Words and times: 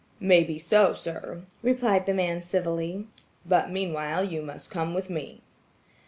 "Maybe 0.19 0.57
so, 0.57 0.93
sir," 0.95 1.43
replied 1.61 2.07
the 2.07 2.13
man 2.15 2.41
civilly. 2.41 3.05
"But 3.45 3.69
meanwhile 3.69 4.23
you 4.23 4.41
must 4.41 4.71
come 4.71 4.95
with 4.95 5.11
me." 5.11 5.41